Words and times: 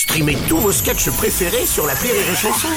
Streamez 0.00 0.38
tous 0.48 0.56
vos 0.56 0.72
sketchs 0.72 1.10
préférés 1.10 1.66
sur 1.66 1.86
la 1.86 1.92
Rire 1.92 2.14
et 2.14 2.34
Chanson. 2.34 2.68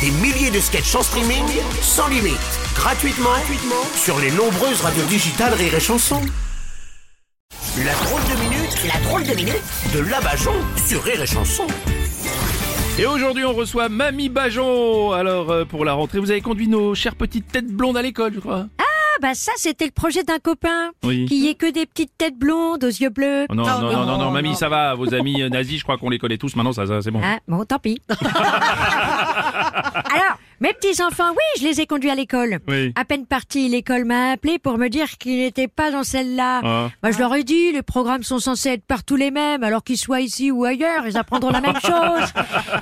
Des 0.00 0.10
milliers 0.10 0.50
de 0.50 0.58
sketchs 0.58 0.94
en 0.94 1.02
streaming, 1.02 1.44
sans 1.82 2.08
limite, 2.08 2.38
gratuitement, 2.74 3.28
gratuitement 3.28 3.84
sur 3.94 4.18
les 4.18 4.30
nombreuses 4.30 4.80
radios 4.80 5.04
digitales 5.04 5.52
Rire 5.52 5.74
et 5.74 5.80
Chanson. 5.80 6.22
La 7.84 7.92
drôle 7.92 8.22
de 8.22 8.40
minute, 8.40 8.86
la 8.90 9.00
drôle 9.06 9.22
de 9.24 9.34
minute 9.34 9.62
de 9.92 9.98
Labajon 9.98 10.54
sur 10.86 11.04
Rire 11.04 11.20
et 11.20 11.26
Chanson. 11.26 11.66
Et 12.98 13.04
aujourd'hui, 13.04 13.44
on 13.44 13.52
reçoit 13.52 13.90
Mamie 13.90 14.30
Bajon. 14.30 15.12
Alors, 15.12 15.50
euh, 15.50 15.66
pour 15.66 15.84
la 15.84 15.92
rentrée, 15.92 16.20
vous 16.20 16.30
avez 16.30 16.40
conduit 16.40 16.68
nos 16.68 16.94
chères 16.94 17.16
petites 17.16 17.52
têtes 17.52 17.70
blondes 17.70 17.98
à 17.98 18.02
l'école, 18.02 18.32
je 18.34 18.40
crois. 18.40 18.68
Ah 19.22 19.28
bah 19.28 19.34
ça 19.34 19.52
c'était 19.56 19.84
le 19.84 19.92
projet 19.92 20.24
d'un 20.24 20.40
copain 20.40 20.90
Oui. 21.04 21.26
qui 21.26 21.48
est 21.48 21.54
que 21.54 21.70
des 21.70 21.86
petites 21.86 22.10
têtes 22.18 22.36
blondes 22.36 22.82
aux 22.82 22.88
yeux 22.88 23.10
bleus. 23.10 23.46
Oh 23.50 23.54
non, 23.54 23.64
non, 23.64 23.80
non, 23.80 24.04
non, 24.06 24.18
non, 24.18 24.30
Mamie, 24.32 24.56
ça 24.56 24.68
va. 24.68 24.94
Vos 24.96 25.14
amis 25.14 25.42
euh, 25.42 25.48
nazis, 25.48 25.78
je 25.78 25.84
crois 25.84 25.96
qu'on 25.96 26.10
les 26.10 26.18
connaît 26.18 26.38
tous 26.38 26.56
maintenant, 26.56 26.72
ça, 26.72 26.86
ça 26.86 27.00
c'est 27.02 27.12
bon. 27.12 27.20
Ah 27.22 27.38
bon 27.46 27.64
tant 27.64 27.78
pis. 27.78 28.02
Alors 28.10 30.38
mes 30.60 30.72
petits 30.74 31.02
enfants, 31.02 31.30
oui, 31.30 31.60
je 31.60 31.64
les 31.66 31.80
ai 31.80 31.86
conduits 31.86 32.10
à 32.10 32.14
l'école. 32.14 32.58
Oui. 32.68 32.92
À 32.94 33.04
peine 33.04 33.26
parti, 33.26 33.68
l'école 33.68 34.04
m'a 34.04 34.30
appelé 34.32 34.60
pour 34.60 34.78
me 34.78 34.86
dire 34.88 35.08
qu'il 35.18 35.38
n'était 35.38 35.66
pas 35.66 35.90
dans 35.90 36.04
celle-là. 36.04 36.60
Ah. 36.62 36.90
Bah, 37.02 37.10
je 37.10 37.18
leur 37.18 37.34
ai 37.34 37.42
dit, 37.42 37.72
les 37.72 37.82
programmes 37.82 38.22
sont 38.22 38.38
censés 38.38 38.68
être 38.70 38.84
partout 38.84 39.16
les 39.16 39.32
mêmes, 39.32 39.64
alors 39.64 39.82
qu'ils 39.82 39.98
soient 39.98 40.20
ici 40.20 40.52
ou 40.52 40.64
ailleurs, 40.64 41.04
ils 41.06 41.16
apprendront 41.16 41.50
la 41.50 41.60
même 41.60 41.80
chose. 41.82 42.32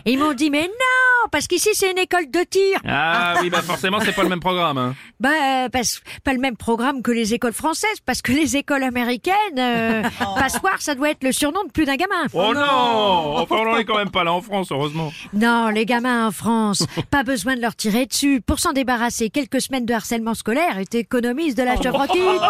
Ils 0.04 0.18
m'ont 0.18 0.34
dit, 0.34 0.50
mais 0.50 0.64
non, 0.68 0.99
parce 1.30 1.46
qu'ici 1.46 1.70
c'est 1.74 1.90
une 1.90 1.98
école 1.98 2.30
de 2.30 2.40
tir. 2.48 2.80
Ah 2.86 3.34
oui, 3.42 3.50
bah 3.50 3.62
forcément, 3.62 3.98
c'est 4.00 4.14
pas 4.14 4.22
le 4.22 4.28
même 4.28 4.40
programme. 4.40 4.78
Hein. 4.78 4.94
Bah, 5.20 5.28
euh, 5.28 5.68
parce, 5.68 6.00
pas 6.24 6.32
le 6.32 6.38
même 6.38 6.56
programme 6.56 7.02
que 7.02 7.10
les 7.10 7.34
écoles 7.34 7.52
françaises, 7.52 8.00
parce 8.06 8.22
que 8.22 8.32
les 8.32 8.56
écoles 8.56 8.82
américaines, 8.82 9.34
euh, 9.58 10.02
passoire, 10.38 10.80
ça 10.80 10.94
doit 10.94 11.10
être 11.10 11.22
le 11.22 11.30
surnom 11.32 11.62
de 11.66 11.70
plus 11.70 11.84
d'un 11.84 11.96
gamin. 11.96 12.24
Oh 12.32 12.54
non 12.54 13.36
Enfin, 13.36 13.56
on 13.58 13.76
est 13.76 13.84
quand 13.84 13.98
même 13.98 14.10
pas 14.10 14.24
là 14.24 14.32
en 14.32 14.40
France, 14.40 14.72
heureusement. 14.72 15.12
Non, 15.34 15.68
les 15.68 15.84
gamins 15.84 16.26
en 16.28 16.30
France, 16.30 16.86
pas 17.10 17.22
besoin 17.22 17.54
de 17.54 17.60
leur 17.60 17.76
tirer 17.76 18.06
dessus. 18.06 18.40
Pour 18.40 18.60
s'en 18.60 18.72
débarrasser, 18.72 19.28
quelques 19.28 19.60
semaines 19.60 19.84
de 19.84 19.92
harcèlement 19.92 20.32
scolaire 20.32 20.78
et 20.78 20.86
t'économises 20.86 21.54
de 21.54 21.64
la 21.64 21.76
chevrotine. 21.76 22.40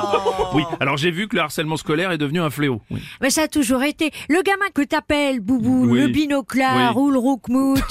Oui, 0.55 0.63
alors 0.79 0.97
j'ai 0.97 1.11
vu 1.11 1.27
que 1.27 1.35
le 1.35 1.43
harcèlement 1.43 1.77
scolaire 1.77 2.13
est 2.13 2.19
devenu 2.19 2.41
un 2.41 2.51
fléau. 2.51 2.81
Oui. 2.93 3.01
Mais 3.21 3.31
ça 3.31 3.43
a 3.43 3.49
toujours 3.49 3.83
été. 3.83 4.13
Le 4.29 4.43
gamin 4.43 4.67
que 4.73 4.83
t'appelles 4.83 5.41
Boubou, 5.41 5.87
Oui. 5.91 6.01
le 6.03 6.07
binoclard 6.07 6.97
Oui. 6.97 7.03
ou 7.03 7.11
le 7.11 7.19
roukmout. 7.19 7.83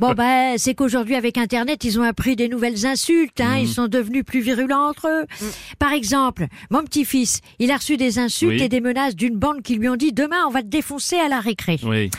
bon 0.00 0.14
ben, 0.18 0.58
c'est 0.58 0.74
qu'aujourd'hui 0.74 1.14
avec 1.14 1.38
Internet, 1.38 1.84
ils 1.84 2.00
ont 2.00 2.02
appris 2.02 2.34
des 2.34 2.48
nouvelles 2.48 2.86
insultes. 2.86 3.38
Mm. 3.38 3.42
Hein, 3.42 3.58
Ils 3.58 3.68
sont 3.68 3.86
devenus 3.86 4.24
plus 4.24 4.40
virulents 4.40 4.88
entre 4.88 5.06
eux. 5.08 5.26
Par 5.78 5.92
exemple, 5.92 6.48
mon 6.70 6.82
petit-fils, 6.82 7.40
il 7.60 7.70
a 7.70 7.76
reçu 7.76 7.96
des 7.96 8.18
insultes 8.18 8.58
Oui. 8.58 8.62
et 8.64 8.68
des 8.68 8.80
menaces 8.80 9.14
d'une 9.14 9.36
bande 9.36 9.62
qui 9.62 9.76
lui 9.76 9.88
ont 9.88 9.94
dit 9.94 10.12
demain 10.12 10.44
on 10.48 10.50
va 10.50 10.62
te 10.62 10.66
défoncer 10.66 11.16
à 11.16 11.28
la 11.28 11.38
récré. 11.38 11.78
Oui. 11.84 12.10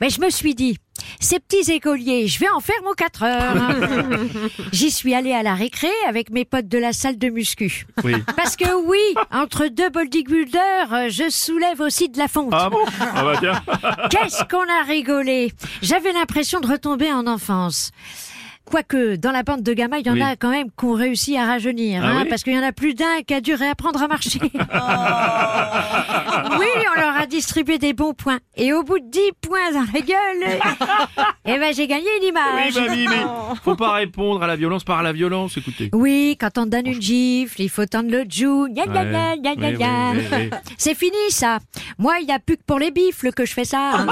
Mais 0.00 0.08
je 0.08 0.20
me 0.20 0.30
suis 0.30 0.54
dit, 0.54 0.78
ces 1.20 1.38
petits 1.40 1.70
écoliers, 1.72 2.26
je 2.28 2.38
vais 2.38 2.48
en 2.48 2.60
faire 2.60 2.76
mon 2.84 2.92
4 2.92 3.22
heures. 3.22 3.54
J'y 4.72 4.90
suis 4.90 5.14
allée 5.14 5.32
à 5.32 5.42
la 5.42 5.54
récré 5.54 5.88
avec 6.08 6.30
mes 6.30 6.44
potes 6.44 6.68
de 6.68 6.78
la 6.78 6.92
salle 6.92 7.18
de 7.18 7.28
muscu. 7.28 7.86
Oui. 8.04 8.14
Parce 8.36 8.56
que 8.56 8.72
oui, 8.86 8.98
entre 9.32 9.66
deux 9.68 9.90
bodybuilders, 9.90 10.92
euh, 10.92 11.06
je 11.08 11.28
soulève 11.30 11.80
aussi 11.80 12.08
de 12.08 12.18
la 12.18 12.28
fonte. 12.28 12.50
Ah 12.52 12.68
bon? 12.70 12.78
Ah 13.00 13.22
bah 13.24 13.34
tiens. 13.38 13.62
Qu'est-ce 14.10 14.44
qu'on 14.44 14.62
a 14.62 14.84
rigolé? 14.86 15.52
J'avais 15.82 16.12
l'impression 16.12 16.60
de 16.60 16.66
retomber 16.66 17.12
en 17.12 17.26
enfance. 17.26 17.90
Quoique, 18.64 19.16
dans 19.16 19.30
la 19.32 19.42
bande 19.44 19.62
de 19.62 19.72
gamins, 19.72 19.96
il 19.96 20.06
y 20.06 20.10
en 20.10 20.12
Oui. 20.12 20.20
a 20.22 20.36
quand 20.36 20.50
même 20.50 20.66
qui 20.78 20.84
ont 20.84 20.92
réussi 20.92 21.38
à 21.38 21.46
rajeunir, 21.46 22.02
Ah 22.04 22.08
hein, 22.08 22.18
oui 22.22 22.28
parce 22.28 22.42
qu'il 22.42 22.52
y 22.52 22.58
en 22.58 22.62
a 22.62 22.72
plus 22.72 22.92
d'un 22.92 23.22
qui 23.26 23.32
a 23.32 23.40
dû 23.40 23.54
réapprendre 23.54 24.02
à 24.02 24.08
marcher. 24.08 24.40
a 24.68 25.84
distribué 27.28 27.78
des 27.78 27.92
bons 27.92 28.14
points. 28.14 28.38
Et 28.56 28.72
au 28.72 28.82
bout 28.82 28.98
de 28.98 29.08
10 29.10 29.20
points 29.40 29.70
dans 29.72 29.84
la 29.92 30.00
gueule, 30.00 30.58
eh 31.44 31.58
ben, 31.58 31.72
j'ai 31.74 31.86
gagné 31.86 32.06
une 32.20 32.22
Oui, 32.24 32.28
image. 32.28 32.74
Mamie, 32.76 33.06
mais 33.08 33.24
faut 33.64 33.76
pas 33.76 33.92
répondre 33.92 34.42
à 34.42 34.46
la 34.46 34.56
violence 34.56 34.82
par 34.84 35.02
la 35.02 35.12
violence, 35.12 35.56
écoutez. 35.56 35.90
Oui, 35.92 36.36
quand 36.40 36.58
on 36.58 36.66
donne 36.66 36.86
une 36.86 37.00
gifle, 37.00 37.60
il 37.62 37.68
faut 37.70 37.86
tendre 37.86 38.10
le 38.10 38.24
joue. 38.28 38.66
Gna, 38.68 38.86
gna, 38.86 39.04
gna, 39.04 39.30
Ouais. 39.30 39.38
gna, 39.38 39.54
gna, 39.54 39.68
Oui, 39.68 39.76
gna. 39.76 40.10
oui, 40.12 40.18
oui, 40.32 40.38
oui. 40.52 40.58
C'est 40.76 40.94
fini 40.94 41.16
ça. 41.30 41.58
Moi, 41.98 42.18
il 42.20 42.26
n'y 42.26 42.32
a 42.32 42.38
plus 42.38 42.56
que 42.56 42.62
pour 42.66 42.78
les 42.78 42.90
bifles 42.90 43.32
que 43.32 43.44
je 43.44 43.52
fais 43.52 43.64
ça. 43.64 43.92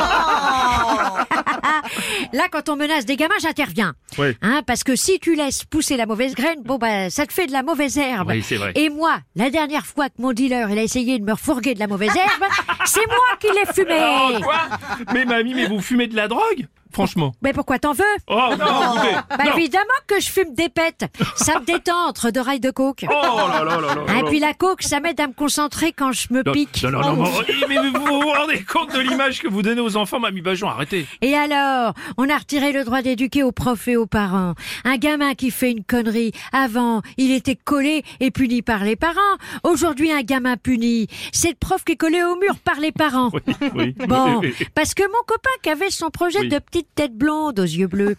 Là, 2.37 2.49
quand 2.53 2.69
on 2.69 2.77
menace 2.77 3.07
des 3.07 3.17
gamins, 3.17 3.39
j'interviens. 3.41 3.95
Oui. 4.19 4.37
Hein, 4.43 4.61
parce 4.67 4.85
que 4.85 4.95
si 4.95 5.19
tu 5.19 5.35
laisses 5.37 5.65
pousser 5.65 5.97
la 5.97 6.05
mauvaise 6.05 6.35
graine, 6.35 6.63
bon 6.63 6.77
bah 6.77 7.09
ça 7.09 7.25
te 7.25 7.33
fait 7.33 7.47
de 7.47 7.53
la 7.53 7.63
mauvaise 7.63 7.97
herbe. 7.97 8.29
Oui, 8.29 8.43
c'est 8.43 8.57
vrai. 8.57 8.73
Et 8.75 8.91
moi, 8.91 9.21
la 9.37 9.49
dernière 9.49 9.87
fois 9.87 10.11
que 10.11 10.21
mon 10.21 10.35
dealer 10.35 10.69
il 10.71 10.79
a 10.79 10.83
essayé 10.83 11.19
de 11.19 11.25
me 11.25 11.33
refourguer 11.33 11.73
de 11.73 11.79
la 11.79 11.87
mauvaise 11.87 12.15
herbe, 12.15 12.51
c'est 12.85 13.07
moi 13.07 13.39
qui 13.41 13.47
l'ai 13.47 13.73
fumé. 13.73 13.99
Oh, 13.99 14.43
quoi? 14.43 14.69
Mais 15.15 15.25
mamie, 15.25 15.55
mais 15.55 15.67
vous 15.67 15.81
fumez 15.81 16.09
de 16.09 16.15
la 16.17 16.29
drogue? 16.29 16.67
Franchement. 16.93 17.33
Mais 17.43 17.53
pourquoi 17.53 17.79
t'en 17.79 17.93
veux 17.93 18.05
Oh 18.29 18.35
non, 18.59 18.95
écoutez. 18.97 19.15
Bah 19.31 19.45
non. 19.45 19.57
évidemment 19.57 19.85
que 20.07 20.21
je 20.21 20.29
fume 20.31 20.55
des 20.55 20.69
pètes. 20.69 21.05
Ça 21.37 21.59
me 21.61 21.65
détend 21.65 22.07
entre 22.09 22.31
deux 22.31 22.41
rails 22.41 22.61
de 22.61 22.71
coke. 22.71 23.05
Oh 23.09 23.13
là 23.13 23.65
là 23.65 23.65
là 23.65 23.95
là. 23.95 24.15
Et 24.19 24.23
là. 24.23 24.29
puis 24.29 24.39
la 24.39 24.55
coke, 24.55 24.83
ça 24.83 25.01
m'aide 25.01 25.21
à 25.21 25.27
me 25.27 25.33
concentrer 25.35 25.93
quand 25.93 26.13
je 26.13 26.29
me 26.33 26.43
Non, 26.43 26.53
pique. 26.53 26.83
Non, 26.83 26.91
non, 26.91 27.01
non, 27.01 27.17
non, 27.25 27.31
mais 27.69 27.77
vous 27.77 28.05
vous 28.05 28.21
rendez 28.33 28.63
compte 28.65 28.93
de 28.95 29.01
l'image 29.01 29.41
que 29.41 29.49
vous 29.49 29.63
donnez 29.63 29.81
aux 29.81 29.97
enfants, 29.97 30.21
Mamie 30.21 30.41
Bajon, 30.41 30.69
arrêtez. 30.69 31.07
Et 31.23 31.35
alors, 31.35 31.93
on 32.17 32.29
a 32.31 32.37
retiré 32.39 32.73
le 32.73 32.85
droit 32.85 33.03
d'éduquer 33.03 33.43
aux 33.43 33.53
profs 33.53 33.89
et 33.89 33.97
aux 33.97 34.07
parents. 34.07 34.55
Un 34.85 34.97
gamin 34.97 35.35
qui 35.35 35.51
fait 35.51 35.71
une 35.73 35.85
connerie, 35.85 36.33
avant, 36.53 37.03
il 37.19 37.31
était 37.33 37.57
collé 37.57 38.05
et 38.21 38.31
puni 38.31 38.63
par 38.63 38.85
les 38.85 38.97
parents. 38.97 39.21
Aujourd'hui, 39.65 40.13
un 40.13 40.23
gamin 40.23 40.57
puni, 40.57 41.09
c'est 41.33 41.51
le 41.51 41.57
prof 41.57 41.85
qui 41.85 41.93
est 41.93 41.97
collé 41.97 42.23
au 42.23 42.37
mur 42.37 42.57
par 42.65 42.77
les 42.81 42.93
parents. 42.93 43.31
Oui, 43.33 43.43
oui. 43.75 43.95
Bon, 44.07 44.39
oui, 44.41 44.55
oui. 44.61 44.67
parce 44.75 44.95
que 44.95 45.03
mon 45.03 45.23
copain 45.27 45.51
qui 45.63 45.71
avait 45.71 45.91
son 45.91 46.11
projet 46.11 46.41
Oui. 46.41 46.49
de 46.49 46.59
petite 46.77 46.95
tête 46.95 47.15
blonde 47.17 47.59
aux 47.59 47.63
yeux 47.63 47.87
bleus, 47.87 48.15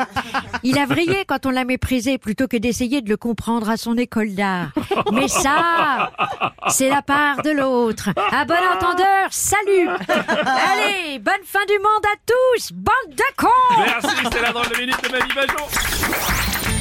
il 0.63 0.79
a 0.79 0.87
vrillé 0.87 1.25
quand 1.27 1.45
on 1.45 1.51
l'a 1.51 1.63
méprisé 1.63 2.17
plutôt 2.17 2.47
que 2.47 2.57
d'essayer 2.57 3.03
de 3.03 3.09
le 3.09 3.15
comprendre 3.15 3.69
à 3.69 3.77
son 3.77 3.95
école 3.97 4.33
d'art. 4.33 4.71
Mais 5.13 5.27
ça, 5.27 6.11
c'est 6.69 6.89
la 6.89 7.03
part 7.03 7.43
de 7.43 7.51
l'autre. 7.51 8.09
À 8.31 8.45
bon 8.45 8.55
entendeur, 8.55 9.27
salut 9.29 9.87
Allez, 10.07 11.19
bonne 11.19 11.33
fin 11.45 11.65
du 11.67 11.77
monde 11.77 12.05
à 12.05 12.17
tous, 12.25 12.71
bande 12.73 13.15
de 13.15 13.23
cons 13.37 13.47
Merci, 13.77 14.25
c'est 14.31 14.41
la 14.41 14.51
drôle 14.51 14.69
de 14.69 14.79
minute 14.79 15.03
de 15.03 15.35
Bajon. 15.35 16.76